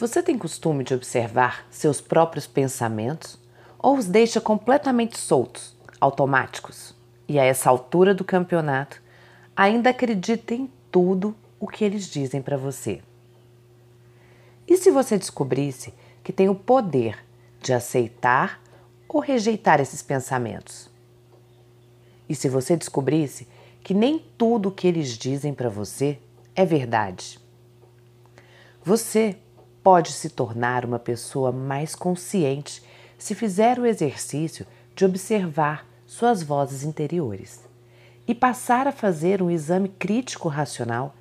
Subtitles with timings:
[0.00, 3.38] Você tem costume de observar seus próprios pensamentos
[3.78, 6.94] ou os deixa completamente soltos, automáticos?
[7.28, 8.98] E a essa altura do campeonato,
[9.54, 13.02] ainda acredita em tudo o que eles dizem para você?
[14.66, 15.92] E se você descobrisse
[16.24, 17.22] que tem o poder
[17.60, 18.58] de aceitar
[19.06, 20.88] ou rejeitar esses pensamentos?
[22.26, 23.46] E se você descobrisse
[23.84, 26.18] que nem tudo o que eles dizem para você
[26.56, 27.38] é verdade?
[28.82, 29.36] Você
[29.90, 32.80] pode se tornar uma pessoa mais consciente
[33.18, 37.68] se fizer o exercício de observar suas vozes interiores
[38.24, 41.12] e passar a fazer um exame crítico racional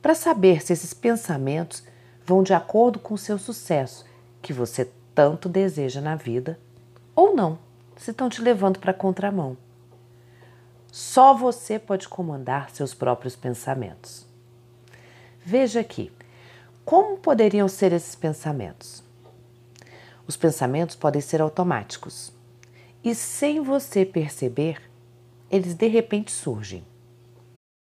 [0.00, 1.82] para saber se esses pensamentos
[2.24, 4.06] vão de acordo com o seu sucesso
[4.40, 6.58] que você tanto deseja na vida
[7.14, 7.58] ou não,
[7.94, 9.54] se estão te levando para a contramão.
[10.90, 14.24] Só você pode comandar seus próprios pensamentos.
[15.44, 16.10] Veja aqui,
[16.84, 19.02] como poderiam ser esses pensamentos?
[20.26, 22.30] Os pensamentos podem ser automáticos
[23.02, 24.82] e, sem você perceber,
[25.50, 26.84] eles de repente surgem.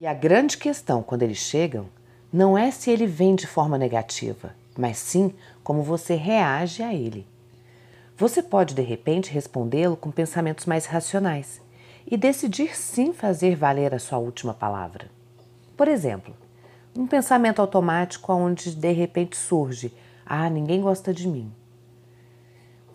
[0.00, 1.88] E a grande questão quando eles chegam
[2.32, 7.26] não é se ele vem de forma negativa, mas sim como você reage a ele.
[8.16, 11.60] Você pode de repente respondê-lo com pensamentos mais racionais
[12.06, 15.10] e decidir sim fazer valer a sua última palavra.
[15.76, 16.34] Por exemplo,
[16.96, 19.92] um pensamento automático onde de repente surge:
[20.24, 21.52] Ah, ninguém gosta de mim.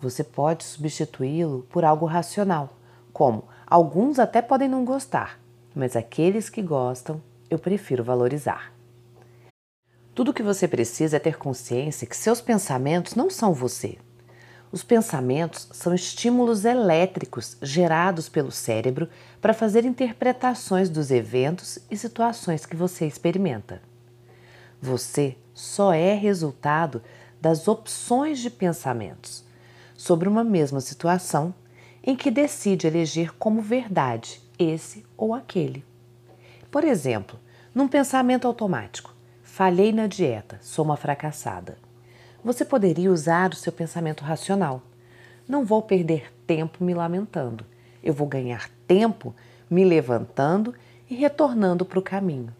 [0.00, 2.76] Você pode substituí-lo por algo racional,
[3.12, 5.38] como alguns até podem não gostar,
[5.74, 8.72] mas aqueles que gostam eu prefiro valorizar.
[10.14, 13.98] Tudo o que você precisa é ter consciência que seus pensamentos não são você.
[14.70, 19.08] Os pensamentos são estímulos elétricos gerados pelo cérebro
[19.40, 23.91] para fazer interpretações dos eventos e situações que você experimenta.
[24.82, 27.00] Você só é resultado
[27.40, 29.44] das opções de pensamentos
[29.96, 31.54] sobre uma mesma situação
[32.02, 35.84] em que decide eleger como verdade esse ou aquele.
[36.68, 37.38] Por exemplo,
[37.72, 41.78] num pensamento automático, falhei na dieta, sou uma fracassada.
[42.42, 44.82] Você poderia usar o seu pensamento racional.
[45.46, 47.64] Não vou perder tempo me lamentando.
[48.02, 49.32] Eu vou ganhar tempo
[49.70, 50.74] me levantando
[51.08, 52.52] e retornando para o caminho.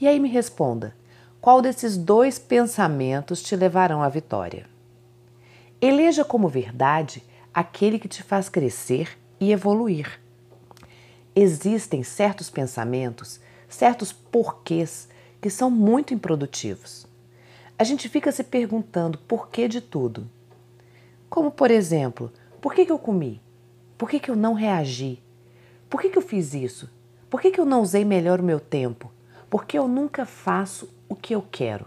[0.00, 0.94] E aí me responda:
[1.40, 4.66] qual desses dois pensamentos te levarão à vitória?
[5.80, 7.22] Eleja como verdade
[7.52, 10.20] aquele que te faz crescer e evoluir.
[11.36, 15.08] Existem certos pensamentos, certos porquês
[15.40, 17.06] que são muito improdutivos.
[17.78, 20.30] A gente fica se perguntando por que de tudo.
[21.28, 23.42] Como, por exemplo, por que, que eu comi?
[23.98, 25.22] Por que, que eu não reagi?
[25.90, 26.88] Por que, que eu fiz isso?
[27.28, 29.12] Por que, que eu não usei melhor o meu tempo?
[29.54, 31.86] Porque eu nunca faço o que eu quero.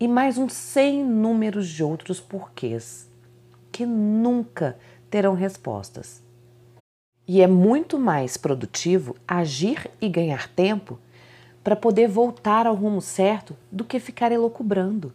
[0.00, 3.08] E mais uns sem números de outros porquês,
[3.70, 4.76] que nunca
[5.08, 6.20] terão respostas.
[7.24, 10.98] E é muito mais produtivo agir e ganhar tempo
[11.62, 15.12] para poder voltar ao rumo certo do que ficar elocubrando.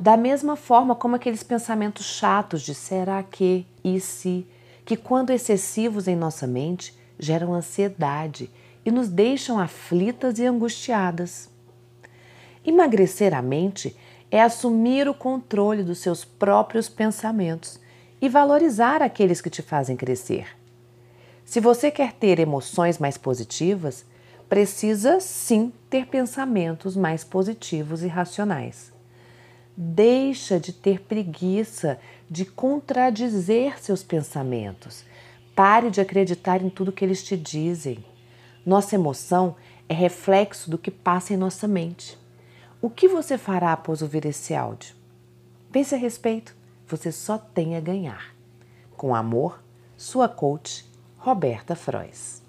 [0.00, 4.44] Da mesma forma como aqueles pensamentos chatos de será que e se,
[4.84, 8.50] que quando excessivos em nossa mente geram ansiedade
[8.84, 11.50] e nos deixam aflitas e angustiadas.
[12.64, 13.96] Emagrecer a mente
[14.30, 17.78] é assumir o controle dos seus próprios pensamentos
[18.20, 20.46] e valorizar aqueles que te fazem crescer.
[21.44, 24.04] Se você quer ter emoções mais positivas,
[24.48, 28.92] precisa sim ter pensamentos mais positivos e racionais.
[29.76, 31.98] Deixa de ter preguiça
[32.30, 35.04] de contradizer seus pensamentos.
[35.54, 38.04] Pare de acreditar em tudo que eles te dizem.
[38.64, 39.56] Nossa emoção
[39.88, 42.18] é reflexo do que passa em nossa mente.
[42.80, 44.94] O que você fará após ouvir esse áudio?
[45.70, 46.54] Pense a respeito,
[46.86, 48.34] você só tem a ganhar.
[48.96, 49.62] Com amor,
[49.96, 50.84] sua coach,
[51.16, 52.41] Roberta Frois.